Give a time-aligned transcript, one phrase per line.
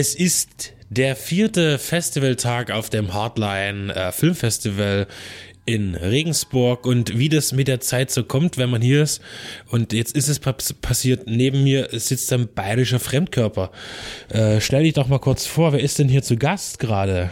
[0.00, 5.08] Es ist der vierte Festivaltag auf dem Hardline äh, Filmfestival
[5.66, 9.20] in Regensburg und wie das mit der Zeit so kommt, wenn man hier ist.
[9.66, 13.72] Und jetzt ist es passiert, neben mir sitzt ein bayerischer Fremdkörper.
[14.28, 17.30] Äh, stell dich doch mal kurz vor, wer ist denn hier zu Gast gerade?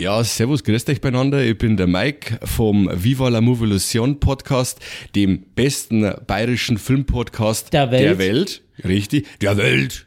[0.00, 1.44] Ja, servus, grüßt euch beieinander.
[1.44, 4.80] Ich bin der Mike vom Viva la Movolution Podcast,
[5.14, 8.02] dem besten bayerischen Filmpodcast der Welt.
[8.02, 8.62] Der Welt.
[8.82, 10.06] Richtig, der Welt.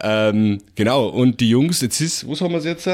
[0.00, 2.88] Ähm, genau, und die Jungs, jetzt ist, was haben wir jetzt?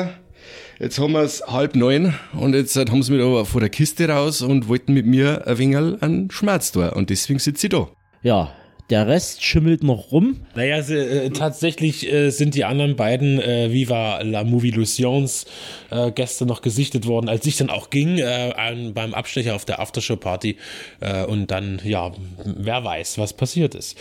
[0.78, 4.08] Jetzt haben wir es halb neun und jetzt haben sie mich aber vor der Kiste
[4.08, 7.88] raus und wollten mit mir ein wenig einen Schmerz tun und deswegen sitze ich da.
[8.22, 8.54] Ja,
[8.91, 10.41] der Rest schimmelt noch rum.
[10.55, 15.45] Naja, äh, tatsächlich äh, sind die anderen beiden äh, Viva la Movie Illusions
[15.91, 18.53] äh, gestern noch gesichtet worden, als ich dann auch ging äh,
[18.95, 20.56] beim Abstecher auf der Aftershow-Party.
[21.00, 22.12] Äh, und dann, ja,
[22.45, 23.98] wer weiß, was passiert ist.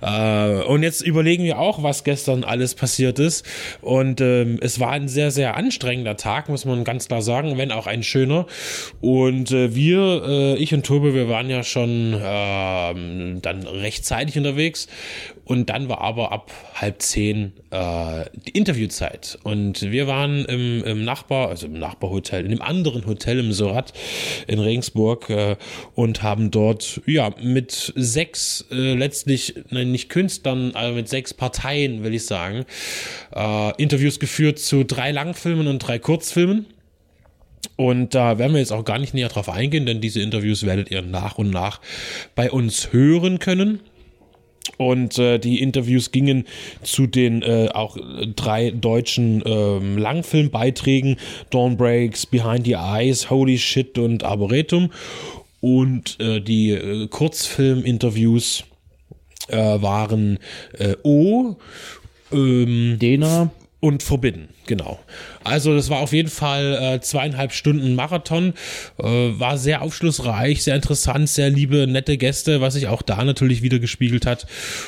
[0.00, 3.44] Und jetzt überlegen wir auch, was gestern alles passiert ist.
[3.80, 7.72] Und ähm, es war ein sehr, sehr anstrengender Tag, muss man ganz klar sagen, wenn
[7.72, 8.46] auch ein schöner.
[9.00, 14.86] Und wir, ich und Tobe, wir waren ja schon äh, dann rechtzeitig zeitig unterwegs.
[15.44, 19.38] Und dann war aber ab halb zehn äh, die Interviewzeit.
[19.44, 23.94] Und wir waren im, im Nachbar, also im Nachbarhotel, in einem anderen Hotel im Sorat
[24.46, 25.56] in Regensburg äh,
[25.94, 32.04] und haben dort ja mit sechs äh, letztlich, nein, nicht Künstlern, aber mit sechs Parteien,
[32.04, 32.66] will ich sagen,
[33.34, 36.66] äh, Interviews geführt zu drei Langfilmen und drei Kurzfilmen.
[37.76, 40.90] Und da werden wir jetzt auch gar nicht näher drauf eingehen, denn diese Interviews werdet
[40.90, 41.80] ihr nach und nach
[42.34, 43.80] bei uns hören können.
[44.78, 46.46] Und äh, die Interviews gingen
[46.82, 47.98] zu den äh, auch
[48.34, 51.16] drei deutschen ähm, Langfilmbeiträgen:
[51.50, 54.90] Dawn Breaks, Behind the Eyes, Holy Shit und Arboretum.
[55.60, 58.64] Und äh, die äh, Kurzfilm-Interviews
[59.48, 60.38] äh, waren
[60.78, 61.56] äh, O,
[62.32, 63.50] ähm, Dena
[63.80, 64.98] und Forbidden, genau.
[65.44, 68.54] Also das war auf jeden Fall äh, zweieinhalb Stunden Marathon,
[68.98, 73.62] äh, war sehr aufschlussreich, sehr interessant, sehr liebe, nette Gäste, was sich auch da natürlich
[73.62, 74.46] wieder gespiegelt hat.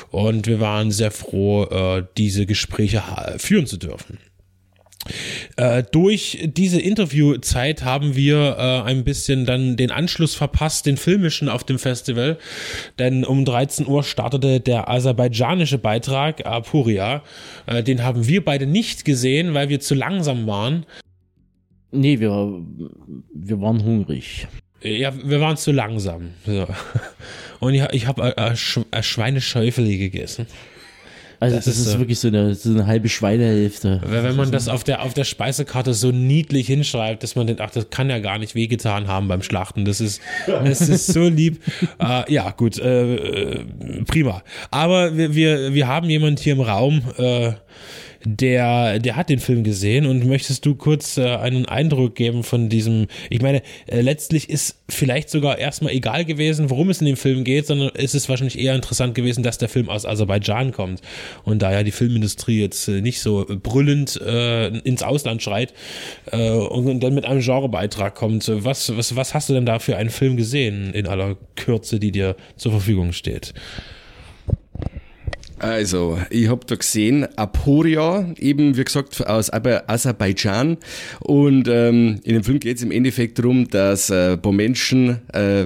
[0.09, 3.01] Und wir waren sehr froh, äh, diese Gespräche
[3.37, 4.17] führen zu dürfen.
[5.57, 11.49] Äh, durch diese Interviewzeit haben wir äh, ein bisschen dann den Anschluss verpasst, den filmischen
[11.49, 12.37] auf dem Festival,
[12.99, 17.23] denn um 13 Uhr startete der aserbaidschanische Beitrag Apuria.
[17.65, 20.85] Äh, den haben wir beide nicht gesehen, weil wir zu langsam waren.
[21.91, 22.61] Nee, wir,
[23.33, 24.47] wir waren hungrig.
[24.83, 26.31] Ja, wir waren zu langsam.
[26.45, 26.67] So.
[27.59, 30.47] Und ich, ich habe äh, äh, Schweineschäufeli gegessen.
[31.41, 33.99] Also das, das ist, ist, wirklich so eine, so eine halbe Schweinehälfte.
[34.05, 37.71] Wenn man das auf der, auf der Speisekarte so niedlich hinschreibt, dass man denkt, ach,
[37.71, 39.83] das kann ja gar nicht wehgetan haben beim Schlachten.
[39.83, 41.59] Das ist, das ist so lieb.
[41.99, 43.65] äh, ja, gut, äh,
[44.05, 44.43] prima.
[44.69, 47.53] Aber wir, wir, wir haben jemand hier im Raum, äh,
[48.25, 52.69] der, der hat den Film gesehen und möchtest du kurz äh, einen Eindruck geben von
[52.69, 57.17] diesem, ich meine, äh, letztlich ist vielleicht sogar erstmal egal gewesen, worum es in dem
[57.17, 61.01] Film geht, sondern ist es wahrscheinlich eher interessant gewesen, dass der Film aus Aserbaidschan kommt
[61.43, 65.73] und da ja die Filmindustrie jetzt äh, nicht so brüllend äh, ins Ausland schreit
[66.31, 68.49] äh, und dann mit einem Genrebeitrag kommt.
[68.53, 72.11] Was, was, was hast du denn da für einen Film gesehen in aller Kürze, die
[72.11, 73.53] dir zur Verfügung steht?
[75.61, 80.77] Also, ich habe da gesehen, Aporia, eben wie gesagt aus Aserbaidschan.
[81.19, 85.65] Und ähm, in dem Film geht es im Endeffekt darum, dass äh, paar Menschen äh,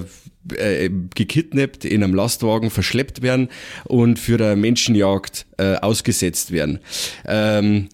[0.54, 3.48] äh, gekidnappt, in einem Lastwagen verschleppt werden
[3.84, 6.80] und für eine Menschenjagd äh, ausgesetzt werden.
[7.26, 7.88] Ähm,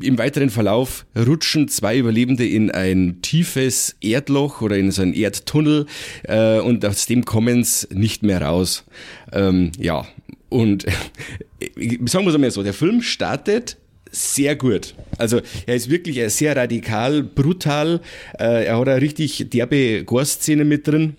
[0.00, 5.84] Im weiteren Verlauf rutschen zwei Überlebende in ein tiefes Erdloch oder in so einen Erdtunnel
[6.22, 8.84] äh, und aus dem kommen sie nicht mehr raus.
[9.32, 10.06] Ähm, ja,
[10.52, 10.82] und
[12.06, 13.76] sagen wir es einmal so, der Film startet
[14.12, 14.94] sehr gut.
[15.16, 18.00] Also er ist wirklich sehr radikal, brutal.
[18.38, 21.16] Äh, er hat eine richtig derbe Gore-Szene mit drin.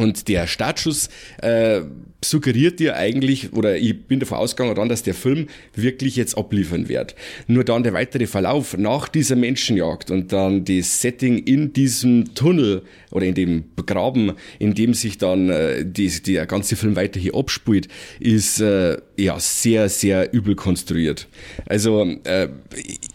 [0.00, 1.10] Und der Startschuss
[1.42, 1.82] äh,
[2.24, 7.14] suggeriert dir eigentlich, oder ich bin davon ausgegangen, dass der Film wirklich jetzt abliefern wird.
[7.48, 12.80] Nur dann der weitere Verlauf nach dieser Menschenjagd und dann das Setting in diesem Tunnel
[13.10, 17.34] oder in dem Graben, in dem sich dann äh, die, der ganze Film weiter hier
[17.34, 17.88] abspielt,
[18.20, 21.28] ist äh, ja sehr, sehr übel konstruiert.
[21.66, 22.48] Also äh,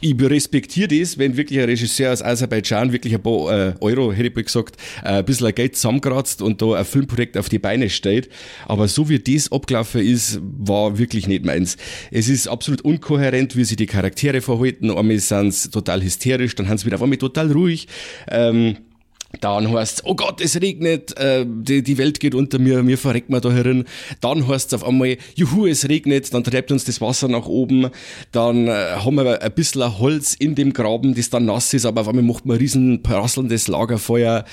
[0.05, 4.27] ich respektiere das, wenn wirklich ein Regisseur aus Aserbaidschan wirklich ein paar äh, Euro, hätte
[4.27, 8.29] ich gesagt, äh, ein bisschen Geld zusammenkratzt und da ein Filmprojekt auf die Beine stellt.
[8.67, 11.77] Aber so wie das abgelaufen ist, war wirklich nicht meins.
[12.11, 14.91] Es ist absolut unkohärent, wie sich die Charaktere verhalten.
[14.91, 17.87] Einmal sind sie total hysterisch, dann haben sie wieder auf einmal total ruhig.
[18.29, 18.77] Ähm,
[19.41, 23.29] Dann heißt oh Gott, es regnet, äh, die, die Welt geht unter mir, mir verreckt
[23.29, 23.85] man da herin.
[24.21, 27.89] Dann heißt es auf einmal, juhu, es regnet, dann treibt uns das Wasser nach oben.
[28.31, 32.01] Dann äh, haben wir ein bisschen Holz in dem Graben, das dann nass ist, aber
[32.01, 34.45] auf einmal macht man ein riesen prasselndes Lagerfeuer.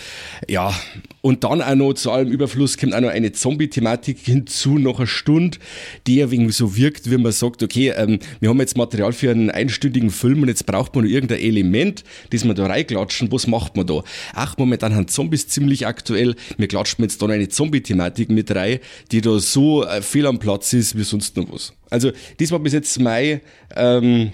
[0.48, 0.74] Ja,
[1.20, 5.06] und dann auch noch zu allem Überfluss kommt auch noch eine Zombie-Thematik hinzu, nach einer
[5.06, 5.58] Stunde,
[6.06, 9.30] die ja wegen so wirkt, wie man sagt, okay, ähm, wir haben jetzt Material für
[9.30, 13.46] einen einstündigen Film und jetzt braucht man noch irgendein Element, das wir da reinklatschen, was
[13.46, 14.02] macht man da?
[14.34, 18.78] Ach, momentan haben Zombies ziemlich aktuell, wir klatschen jetzt dann eine Zombie-Thematik mit rein,
[19.10, 21.74] die da so äh, fehl am Platz ist wie sonst noch was.
[21.90, 23.42] Also, das war bis jetzt mein
[23.76, 24.32] ähm,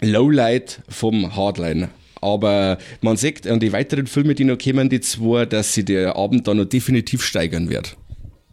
[0.00, 1.88] Lowlight vom Hardline.
[2.20, 6.16] Aber man sieht an die weiteren Filme, die noch kommen, die zwei, dass sie der
[6.16, 7.96] Abend dann noch definitiv steigern wird.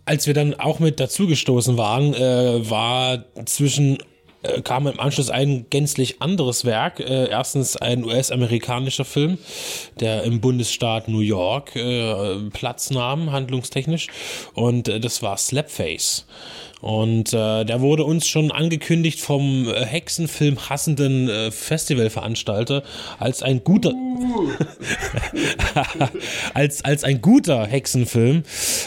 [0.05, 3.97] Als wir dann auch mit dazugestoßen waren, äh, war zwischen
[4.43, 6.99] äh, kam im Anschluss ein gänzlich anderes Werk.
[6.99, 9.37] Äh, erstens ein US-amerikanischer Film,
[9.99, 14.07] der im Bundesstaat New York äh, Platz nahm, handlungstechnisch.
[14.53, 16.25] Und äh, das war Slapface.
[16.83, 22.83] Und äh, der wurde uns schon angekündigt vom äh, Hexenfilm hassenden äh, Festivalveranstalter
[23.19, 23.93] als ein guter
[26.53, 28.43] als als ein guter Hexenfilm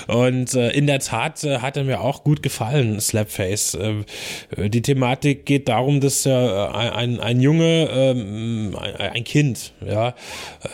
[0.09, 4.83] und äh, in der Tat äh, hat er mir auch gut gefallen Slapface äh, die
[4.83, 10.15] Thematik geht darum dass äh, ein ein Junge ähm, ein Kind ja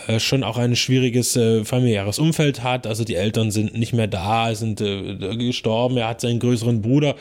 [0.08, 2.86] äh, schon auch ein schwieriges äh, familiäres Umfeld hat.
[2.86, 5.96] Also die Eltern sind nicht mehr da sind äh, gestorben.
[5.96, 7.14] Er hat seinen größeren Bruder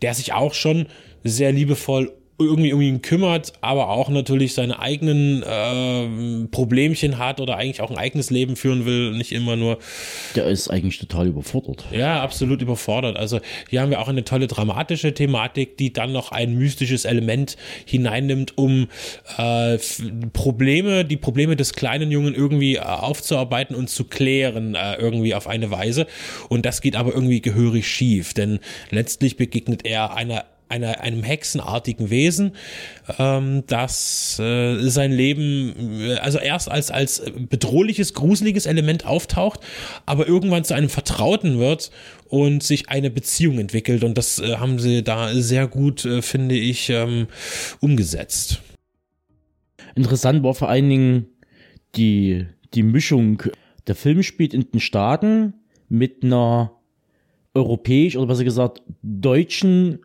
[0.00, 0.86] der sich auch schon
[1.24, 2.12] sehr liebevoll
[2.44, 7.90] irgendwie um ihn kümmert, aber auch natürlich seine eigenen äh, Problemchen hat oder eigentlich auch
[7.90, 9.78] ein eigenes Leben führen will, nicht immer nur.
[10.34, 11.84] Der ist eigentlich total überfordert.
[11.92, 13.16] Ja, absolut überfordert.
[13.16, 17.56] Also hier haben wir auch eine tolle dramatische Thematik, die dann noch ein mystisches Element
[17.84, 18.88] hineinnimmt, um
[19.36, 19.78] äh,
[20.32, 25.46] Probleme, die Probleme des kleinen Jungen irgendwie äh, aufzuarbeiten und zu klären, äh, irgendwie auf
[25.46, 26.06] eine Weise.
[26.48, 28.60] Und das geht aber irgendwie gehörig schief, denn
[28.90, 32.56] letztlich begegnet er einer einer, einem hexenartigen Wesen,
[33.18, 39.60] ähm, das äh, sein Leben, äh, also erst als, als bedrohliches, gruseliges Element auftaucht,
[40.06, 41.90] aber irgendwann zu einem Vertrauten wird
[42.28, 44.02] und sich eine Beziehung entwickelt.
[44.02, 47.26] Und das äh, haben sie da sehr gut, äh, finde ich, ähm,
[47.80, 48.62] umgesetzt.
[49.94, 51.26] Interessant war vor allen Dingen
[51.94, 53.42] die, die Mischung.
[53.86, 55.52] Der Film spielt in den Staaten
[55.90, 56.72] mit einer
[57.54, 59.98] europäisch oder besser gesagt deutschen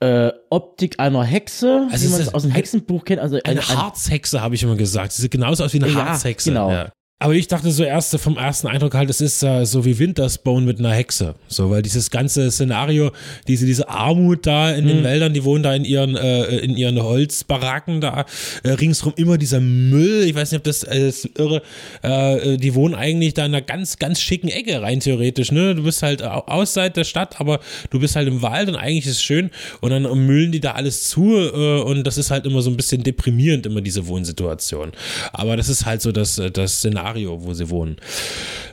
[0.00, 3.20] äh, Optik einer Hexe, also wie man es aus dem Hexenbuch kennt.
[3.20, 5.12] Also eine, eine Harzhexe, habe ich immer gesagt.
[5.12, 6.50] Sie sieht genauso aus wie eine ja, Harzhexe.
[6.50, 6.70] Genau.
[6.70, 6.92] Ja.
[7.20, 10.64] Aber ich dachte so erst vom ersten Eindruck halt, es ist äh, so wie Wintersbone
[10.64, 11.34] mit einer Hexe.
[11.48, 13.10] So, weil dieses ganze Szenario,
[13.48, 14.88] diese, diese Armut da in mhm.
[14.88, 18.24] den Wäldern, die wohnen da in ihren, äh, in ihren Holzbaracken da,
[18.62, 20.22] äh, ringsrum immer dieser Müll.
[20.28, 21.62] Ich weiß nicht, ob das äh, ist irre.
[22.02, 25.50] Äh, die wohnen eigentlich da in einer ganz, ganz schicken Ecke rein theoretisch.
[25.50, 25.74] Ne?
[25.74, 27.58] Du bist halt außerhalb der Stadt, aber
[27.90, 29.50] du bist halt im Wald und eigentlich ist es schön.
[29.80, 32.76] Und dann müllen die da alles zu äh, und das ist halt immer so ein
[32.76, 34.92] bisschen deprimierend, immer diese Wohnsituation.
[35.32, 37.96] Aber das ist halt so das, äh, das Szenario Szenario, wo sie wohnen.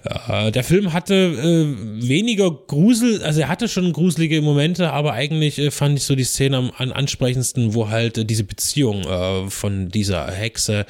[0.04, 5.58] Äh, der Film hatte äh, weniger Grusel, also er hatte schon gruselige Momente, aber eigentlich
[5.58, 9.50] äh, fand ich so die Szene am, am ansprechendsten, wo halt äh, diese Beziehung äh,
[9.50, 10.86] von dieser Hexe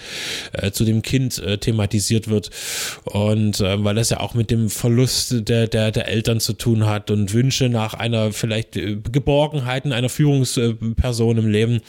[0.51, 2.50] äh, zu dem Kind thematisiert wird.
[3.03, 7.12] Und weil das ja auch mit dem Verlust der, der, der Eltern zu tun hat
[7.12, 11.81] und Wünsche nach einer vielleicht Geborgenheit in einer Führungsperson im Leben.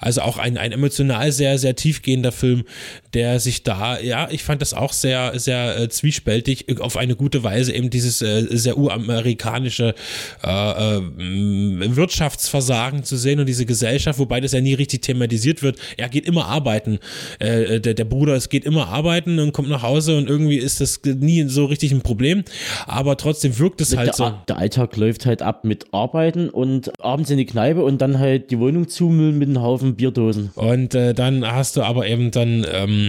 [0.00, 2.64] Also auch ein, ein emotional sehr, sehr tiefgehender Film,
[3.14, 7.14] der sich da, ja, ich fand das auch sehr, sehr äh, zwiespältig, äh, auf eine
[7.14, 9.94] gute Weise eben dieses äh, sehr uramerikanische
[10.42, 15.78] äh, äh, Wirtschaftsversagen zu sehen und diese Gesellschaft, wobei das ja nie richtig thematisiert wird.
[15.96, 16.98] Er geht immer arbeiten.
[17.38, 20.80] Äh, der, der Bruder, es geht immer arbeiten und kommt nach Hause und irgendwie ist
[20.80, 22.44] das nie so richtig ein Problem.
[22.86, 24.34] Aber trotzdem wirkt es halt der, so.
[24.48, 28.50] Der Alltag läuft halt ab mit Arbeiten und abends in die Kneipe und dann halt
[28.50, 30.50] die Wohnung zumüllen mit einem Haufen Bierdosen.
[30.54, 33.01] Und äh, dann hast du aber eben dann ähm,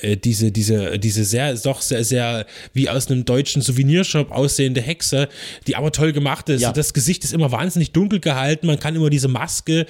[0.00, 5.28] äh, diese, diese, diese sehr, doch sehr, sehr wie aus einem deutschen Souvenirshop aussehende Hexe,
[5.66, 6.62] die aber toll gemacht ist.
[6.62, 6.72] Ja.
[6.72, 8.66] Das Gesicht ist immer wahnsinnig dunkel gehalten.
[8.66, 9.86] Man kann immer diese Maske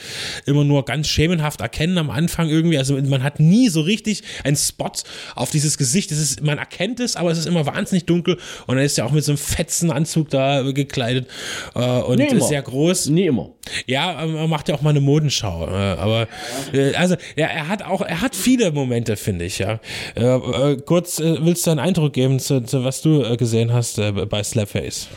[0.46, 2.78] immer nur ganz schemenhaft erkennen am Anfang irgendwie.
[2.78, 4.92] Also man hat nie so richtig einen Spot
[5.34, 6.10] auf dieses Gesicht.
[6.10, 8.38] Das ist, man erkennt es, aber es ist immer wahnsinnig dunkel.
[8.66, 11.28] Und er ist ja auch mit so einem fetzen Anzug da gekleidet
[11.74, 13.06] äh, und nee, sehr groß.
[13.06, 13.50] Nie immer.
[13.86, 15.66] Ja, er macht ja auch mal eine Modenschau.
[15.66, 16.28] Äh, aber
[16.72, 19.80] äh, also ja, er hat auch, er hat viele Momente, finde ich, ja.
[20.14, 23.72] Äh, äh, kurz, äh, willst du einen Eindruck geben zu, zu was du äh, gesehen
[23.72, 25.08] hast äh, bei Slapface?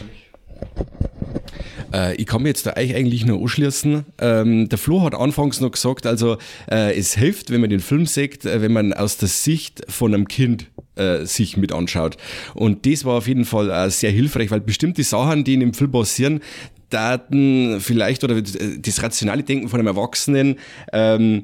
[1.93, 4.05] Äh, ich kann mir jetzt da eigentlich nur anschließen.
[4.19, 8.45] Ähm, der Flo hat anfangs noch gesagt, also es hilft, wenn man den Film sieht,
[8.45, 12.17] wenn man aus der Sicht von einem Kind äh, sich mit anschaut.
[12.53, 15.74] Und das war auf jeden Fall äh, sehr hilfreich, weil bestimmte Sachen, die in dem
[15.74, 16.41] Film passieren,
[16.89, 20.57] Daten vielleicht oder das rationale Denken von einem Erwachsenen
[20.93, 21.43] ähm,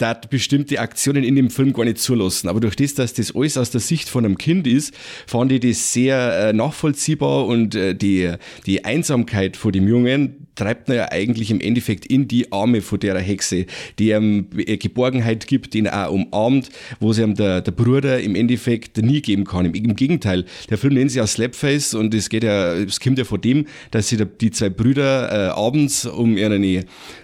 [0.00, 2.48] da bestimmte Aktionen in dem Film gar nicht zulassen.
[2.48, 4.94] Aber durch das, dass das alles aus der Sicht von einem Kind ist,
[5.26, 8.34] fand ich das sehr äh, nachvollziehbar und äh, die,
[8.66, 13.00] die Einsamkeit von dem Jungen treibt ihn ja eigentlich im Endeffekt in die Arme von
[13.00, 13.64] der Hexe,
[13.98, 18.20] die ihm äh, Geborgenheit gibt, den er auch umarmt, wo sie ihm der, der Bruder
[18.20, 19.64] im Endeffekt nie geben kann.
[19.64, 23.18] Im, Im, Gegenteil, der Film nennt sich ja Slapface und es geht ja, es kommt
[23.18, 26.60] ja von dem, dass sie die zwei Brüder äh, abends um ihre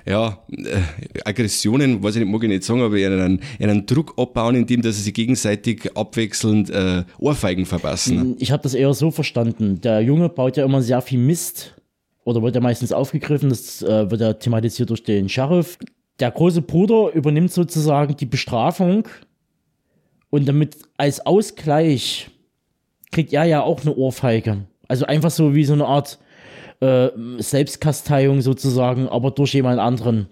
[0.06, 0.78] ja, äh,
[1.24, 4.96] Aggressionen, weiß ich nicht, mag ich nicht sagen, aber einen, einen Druck abbauen, indem dass
[4.96, 8.36] sie sich gegenseitig abwechselnd äh, Ohrfeigen verpassen.
[8.38, 9.80] Ich habe das eher so verstanden.
[9.82, 11.75] Der Junge baut ja immer sehr viel Mist
[12.26, 15.78] oder wird ja meistens aufgegriffen, das äh, wird ja thematisiert durch den Sheriff.
[16.18, 19.06] Der große Bruder übernimmt sozusagen die Bestrafung
[20.30, 22.28] und damit als Ausgleich
[23.12, 24.64] kriegt er ja auch eine Ohrfeige.
[24.88, 26.18] Also einfach so wie so eine Art
[26.80, 30.26] äh, Selbstkasteiung sozusagen, aber durch jemand anderen.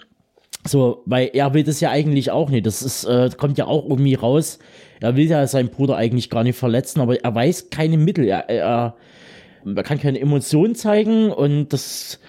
[0.67, 2.67] So, weil er will das ja eigentlich auch nicht.
[2.67, 4.59] Das ist, äh, kommt ja auch irgendwie raus.
[5.01, 8.25] Er will ja seinen Bruder eigentlich gar nicht verletzen, aber er weiß keine Mittel.
[8.25, 8.97] Er, er,
[9.65, 12.21] er kann keine Emotionen zeigen und das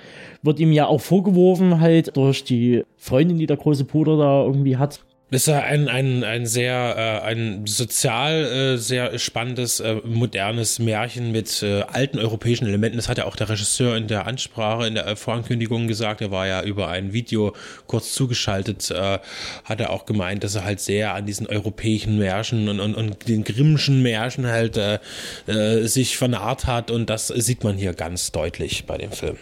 [0.41, 4.77] wird ihm ja auch vorgeworfen halt durch die Freundin, die der große Bruder da irgendwie
[4.77, 4.99] hat
[5.31, 11.31] ist ja ein, ein, ein sehr, äh, ein sozial äh, sehr spannendes, äh, modernes Märchen
[11.31, 12.97] mit äh, alten europäischen Elementen.
[12.97, 16.21] Das hat ja auch der Regisseur in der Ansprache, in der Vorankündigung gesagt.
[16.21, 17.55] Er war ja über ein Video
[17.87, 19.17] kurz zugeschaltet, äh,
[19.63, 23.27] hat er auch gemeint, dass er halt sehr an diesen europäischen Märchen und, und, und
[23.27, 24.99] den Grimmschen Märchen halt äh,
[25.47, 26.91] äh, sich vernarrt hat.
[26.91, 29.37] Und das sieht man hier ganz deutlich bei dem Film.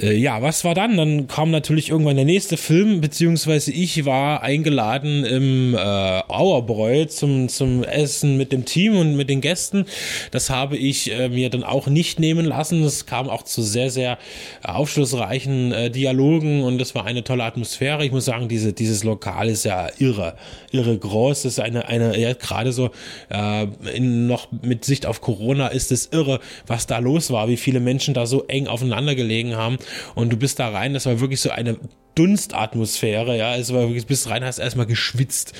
[0.00, 0.96] Äh, ja, was war dann?
[0.96, 7.48] Dann kam natürlich irgendwann der nächste Film, beziehungsweise ich war eingeladen im äh, Auerbräu zum,
[7.48, 9.86] zum Essen mit dem Team und mit den Gästen.
[10.32, 12.82] Das habe ich äh, mir dann auch nicht nehmen lassen.
[12.82, 14.18] Es kam auch zu sehr, sehr
[14.64, 18.04] aufschlussreichen äh, Dialogen und es war eine tolle Atmosphäre.
[18.04, 20.34] Ich muss sagen, diese, dieses Lokal ist ja irre,
[20.72, 21.42] irre groß.
[21.42, 22.90] Das ist eine, eine ja, gerade so
[23.28, 27.56] äh, in, noch mit Sicht auf Corona ist es irre, was da los war, wie
[27.56, 29.75] viele Menschen da so eng aufeinander gelegen haben
[30.14, 31.76] und du bist da rein, das war wirklich so eine
[32.14, 35.52] Dunstatmosphäre, ja, es war wirklich, bis rein hast erstmal geschwitzt.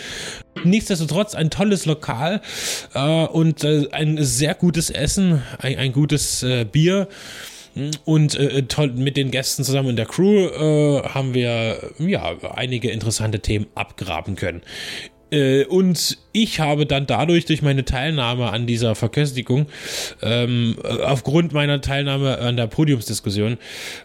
[0.64, 2.40] Nichtsdestotrotz ein tolles Lokal
[2.94, 7.08] äh, und äh, ein sehr gutes Essen, ein, ein gutes äh, Bier
[8.06, 12.90] und äh, toll mit den Gästen zusammen in der Crew äh, haben wir ja einige
[12.90, 14.62] interessante Themen abgraben können.
[15.30, 19.66] Äh, und ich habe dann dadurch, durch meine Teilnahme an dieser Verköstigung,
[20.22, 23.58] ähm, aufgrund meiner Teilnahme an der Podiumsdiskussion,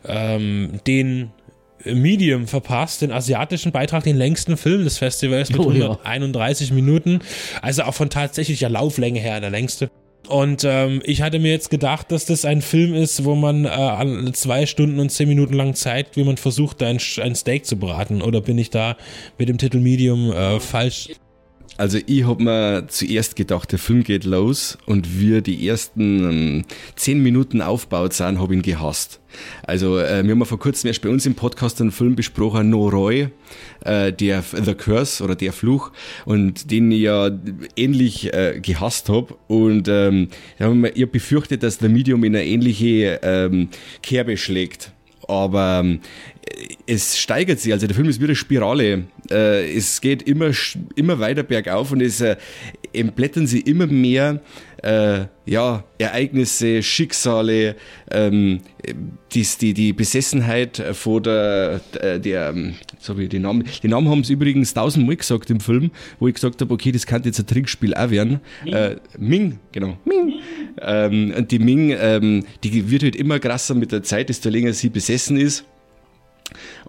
[0.07, 1.31] ähm, den
[1.85, 6.75] Medium verpasst, den asiatischen Beitrag, den längsten Film des Festivals mit oh, 131 ja.
[6.75, 7.19] Minuten.
[7.61, 9.89] Also auch von tatsächlicher Lauflänge her der längste.
[10.31, 14.31] Und ähm, ich hatte mir jetzt gedacht, dass das ein Film ist, wo man äh,
[14.31, 18.21] zwei Stunden und zehn Minuten lang zeigt, wie man versucht, ein, ein Steak zu braten.
[18.21, 18.95] Oder bin ich da
[19.37, 21.09] mit dem Titel Medium äh, falsch?
[21.77, 26.65] Also ich habe mir zuerst gedacht, der Film geht los und wir die ersten ähm,
[26.95, 29.19] zehn Minuten aufbaut sind, habe ihn gehasst.
[29.63, 32.87] Also äh, wir haben vor kurzem erst bei uns im Podcast einen Film besprochen, No
[32.89, 33.29] Roy,
[33.85, 35.91] äh, der The Curse oder der Fluch.
[36.25, 37.31] Und den ich ja
[37.75, 40.27] ähnlich äh, gehasst habe und ähm,
[40.59, 43.69] ich habe befürchtet, dass der Medium in eine ähnliche ähm,
[44.03, 44.91] Kerbe schlägt.
[45.27, 46.01] Aber ähm,
[46.87, 49.05] es steigert sich, also der Film ist wie eine Spirale.
[49.29, 50.51] Äh, es geht immer,
[50.95, 52.35] immer weiter bergauf und es äh,
[52.93, 54.41] entblättern sie immer mehr
[54.83, 57.75] äh, ja, Ereignisse, Schicksale,
[58.09, 58.61] ähm,
[59.33, 62.75] die, die, die Besessenheit von der, der, der ähm,
[63.17, 66.61] ich den Namen, den Namen haben sie übrigens tausendmal gesagt im Film, wo ich gesagt
[66.61, 68.41] habe, okay, das kann jetzt ein Trickspiel auch werden.
[68.63, 69.97] Ming, äh, Ming genau.
[70.05, 70.33] Ming.
[70.81, 74.73] Ähm, und die Ming, ähm, die wird halt immer krasser mit der Zeit, desto länger
[74.73, 75.65] sie besessen ist.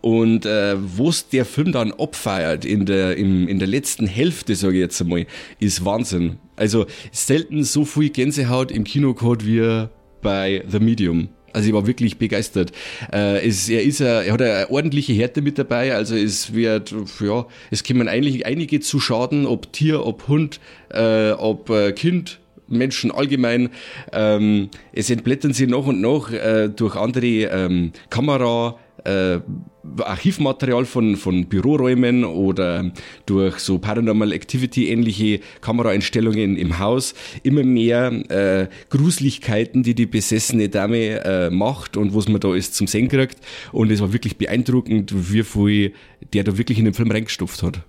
[0.01, 0.77] Und äh,
[1.09, 5.01] es der Film dann abfeiert in der, im, in der letzten Hälfte, sage ich jetzt
[5.01, 5.27] einmal,
[5.61, 6.39] ist Wahnsinn.
[6.57, 9.89] Also selten so viel Gänsehaut im Kino gehabt wie
[10.23, 11.29] bei The Medium.
[11.53, 12.73] Also ich war wirklich begeistert.
[13.13, 16.95] Äh, es, er, ist a, er hat eine ordentliche Härte mit dabei, also es wird,
[17.21, 22.41] ja, es kommen eigentlich einige zu Schaden, ob Tier, ob Hund, äh, ob äh, Kind,
[22.69, 23.69] Menschen allgemein.
[24.13, 29.41] Ähm, es entblättern sie noch und noch äh, durch andere ähm, Kamera, äh,
[29.99, 32.93] Archivmaterial von, von Büroräumen oder
[33.27, 40.69] durch so Paranormal Activity ähnliche Kameraeinstellungen im Haus immer mehr äh, Gruseligkeiten, die die besessene
[40.69, 43.39] Dame äh, macht und was man da ist zum Sehen kriegt.
[43.73, 45.93] Und es war wirklich beeindruckend, wie viel
[46.33, 47.83] der da wirklich in den Film reingestopft hat.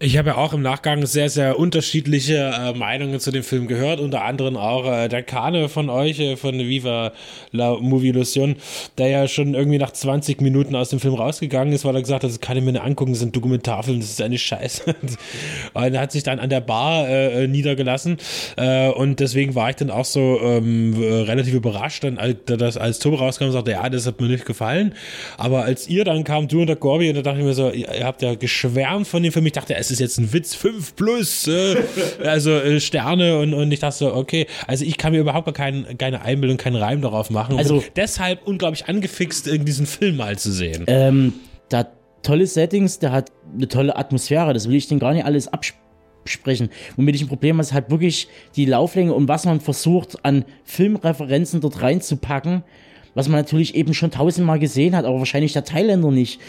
[0.00, 3.98] Ich habe ja auch im Nachgang sehr, sehr unterschiedliche äh, Meinungen zu dem Film gehört,
[3.98, 7.12] unter anderem auch äh, der Kane von euch, äh, von Viva
[7.50, 8.54] la Movie Illusion,
[8.96, 12.22] der ja schon irgendwie nach 20 Minuten aus dem Film rausgegangen ist, weil er gesagt
[12.22, 14.84] hat, das kann ich mir nicht angucken, das ist ein Dokumentarfilm, das ist eine Scheiße.
[15.74, 18.18] und er hat sich dann an der Bar äh, äh, niedergelassen
[18.56, 23.00] äh, und deswegen war ich dann auch so ähm, relativ überrascht, dann als, das, als
[23.00, 24.94] Tobi rauskam und sagte, ja, das hat mir nicht gefallen.
[25.38, 27.72] Aber als ihr dann kam, du und der Gorbi, und da dachte ich mir so,
[27.72, 30.54] ihr, ihr habt ja geschwärmt von dem Film, ich dachte, es ist jetzt ein Witz,
[30.54, 31.76] 5 plus, äh,
[32.24, 35.54] also äh, Sterne und, und ich dachte so, okay, also ich kann mir überhaupt gar
[35.54, 37.58] kein, keine Einbildung, keinen Reim darauf machen.
[37.58, 40.84] Also deshalb unglaublich angefixt, diesen Film mal zu sehen.
[40.86, 41.32] Ähm,
[41.70, 41.92] der hat
[42.22, 46.70] tolle Settings, der hat eine tolle Atmosphäre, das will ich den gar nicht alles absprechen.
[46.96, 50.44] Womit ich ein Problem habe, ist halt wirklich die Lauflänge und was man versucht an
[50.64, 52.62] Filmreferenzen dort reinzupacken
[53.14, 56.40] was man natürlich eben schon tausendmal gesehen hat, aber wahrscheinlich der Thailänder nicht.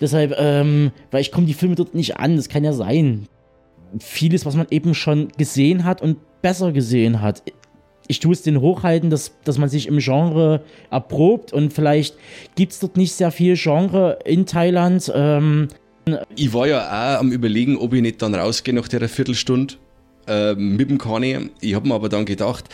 [0.00, 3.26] Deshalb, ähm, weil ich komme die Filme dort nicht an, das kann ja sein.
[3.98, 7.42] Vieles, was man eben schon gesehen hat und besser gesehen hat.
[8.08, 12.16] Ich tue es den hochhalten, dass, dass man sich im Genre erprobt und vielleicht
[12.54, 15.10] gibt es dort nicht sehr viel Genre in Thailand.
[15.14, 15.68] Ähm,
[16.36, 19.74] ich war ja auch am überlegen, ob ich nicht dann rausgehe nach der Viertelstunde
[20.26, 21.50] äh, mit dem Kani.
[21.60, 22.64] Ich habe mir aber dann gedacht,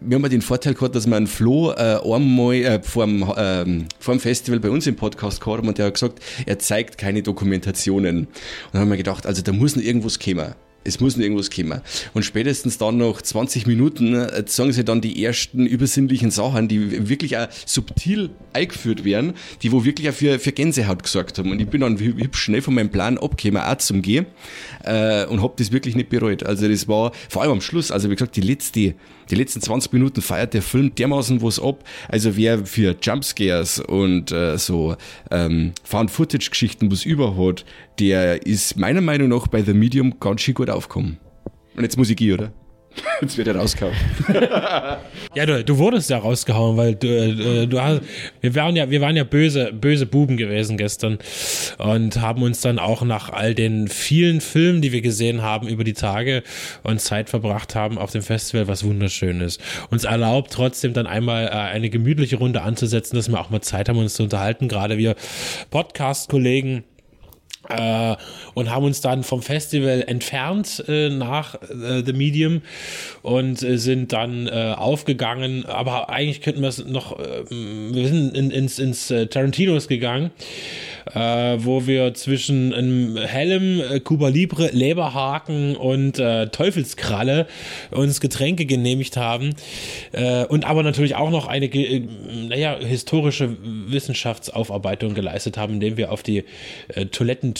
[0.00, 3.22] wir haben ja den Vorteil gehabt, dass wir einen Flo äh, einmal äh, vor, dem,
[3.22, 6.58] äh, vor dem Festival bei uns im Podcast gehabt haben und der hat gesagt, er
[6.58, 8.18] zeigt keine Dokumentationen.
[8.18, 8.28] Und
[8.72, 11.80] dann haben wir gedacht, also da muss noch irgendwas kommen es muss noch irgendwas kommen.
[12.14, 17.08] Und spätestens dann nach 20 Minuten äh, sagen sie dann die ersten übersinnlichen Sachen, die
[17.08, 21.50] wirklich auch subtil eingeführt werden, die wo wirklich auch für, für Gänsehaut gesorgt haben.
[21.50, 24.26] Und ich bin dann hübsch schnell von meinem Plan abgekommen, auch zum Gehen,
[24.84, 26.44] äh, und habe das wirklich nicht bereut.
[26.44, 28.94] Also das war vor allem am Schluss, also wie gesagt, die letzte
[29.30, 31.84] die letzten 20 Minuten feiert der Film dermaßen was ab.
[32.08, 34.96] Also wer für Jumpscares und äh, so
[35.30, 37.64] ähm, Found-Footage-Geschichten was überhat,
[37.98, 41.18] der ist meiner Meinung nach bei The Medium ganz schön gut aufgekommen.
[41.76, 42.52] Und jetzt muss ich gehen, oder?
[43.20, 43.94] Jetzt wird er rausgehauen.
[45.34, 48.00] ja, du, du wurdest ja rausgehauen, weil du, äh, du hast,
[48.40, 51.18] wir waren ja, wir waren ja böse, böse Buben gewesen gestern
[51.78, 55.84] und haben uns dann auch nach all den vielen Filmen, die wir gesehen haben über
[55.84, 56.42] die Tage
[56.82, 61.46] und Zeit verbracht haben auf dem Festival, was wunderschön ist, uns erlaubt trotzdem dann einmal
[61.46, 64.68] äh, eine gemütliche Runde anzusetzen, dass wir auch mal Zeit haben, uns zu unterhalten.
[64.68, 65.14] Gerade wir
[65.70, 66.84] Podcast-Kollegen
[67.70, 68.16] äh,
[68.54, 72.62] und haben uns dann vom Festival entfernt äh, nach äh, The Medium
[73.22, 75.64] und äh, sind dann äh, aufgegangen.
[75.66, 80.30] Aber eigentlich könnten wir es noch, äh, wir sind in, ins, ins Tarantinos gegangen
[81.12, 87.46] wo wir zwischen einem hellem Cuba Libre, Leberhaken und Teufelskralle
[87.90, 89.54] uns Getränke genehmigt haben
[90.48, 91.68] und aber natürlich auch noch eine,
[92.48, 96.44] naja, historische Wissenschaftsaufarbeitung geleistet haben, indem wir auf die
[96.88, 97.06] äh,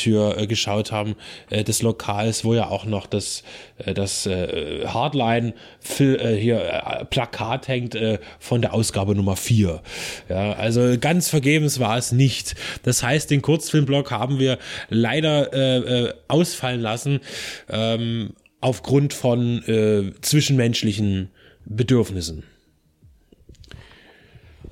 [0.01, 1.17] Toilettentür äh, geschaut haben
[1.51, 3.43] äh, des Lokals, wo ja auch noch das,
[3.79, 5.55] äh, das äh, Hardline
[5.99, 9.83] äh, hier äh, Plakat hängt äh, von der Ausgabe Nummer 4.
[10.29, 12.55] Ja, also ganz vergebens war es nicht.
[12.83, 14.59] Das heißt, den Kurzfilmblock haben wir
[14.89, 17.21] leider äh, äh, ausfallen lassen
[17.69, 21.31] ähm, aufgrund von äh, zwischenmenschlichen
[21.65, 22.45] Bedürfnissen.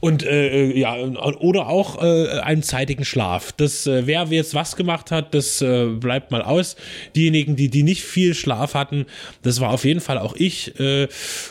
[0.01, 3.53] Und äh, äh, ja, oder auch äh, einen zeitigen Schlaf.
[3.53, 6.77] Das, äh, wer jetzt was gemacht hat, das äh, bleibt mal aus.
[7.17, 9.07] Diejenigen, die, die nicht viel Schlaf hatten,
[9.43, 10.79] das war auf jeden Fall auch ich.
[10.79, 11.09] Äh,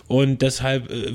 [0.07, 1.11] und deshalb äh,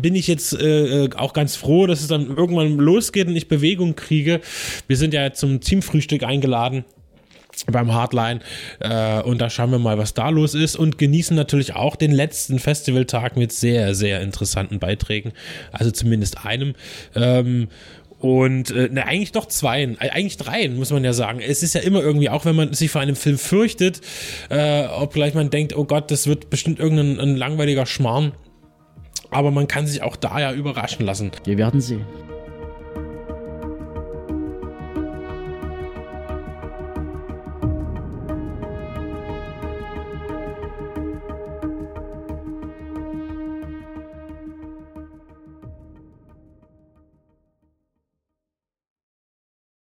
[0.00, 3.94] bin ich jetzt äh, auch ganz froh, dass es dann irgendwann losgeht und ich Bewegung
[3.94, 4.40] kriege.
[4.86, 6.84] Wir sind ja zum Teamfrühstück eingeladen
[7.70, 8.40] beim Hardline
[8.80, 12.12] äh, und da schauen wir mal, was da los ist und genießen natürlich auch den
[12.12, 15.32] letzten Festivaltag mit sehr, sehr interessanten Beiträgen,
[15.70, 16.74] also zumindest einem.
[17.14, 17.68] Ähm,
[18.22, 21.40] und äh, ne, eigentlich doch zwei, äh, eigentlich drei, muss man ja sagen.
[21.40, 24.00] Es ist ja immer irgendwie, auch wenn man sich vor einem Film fürchtet,
[24.48, 28.32] äh, obgleich man denkt, oh Gott, das wird bestimmt irgendein langweiliger Schmarrn.
[29.30, 31.32] Aber man kann sich auch da ja überraschen lassen.
[31.44, 32.04] Wir werden sehen.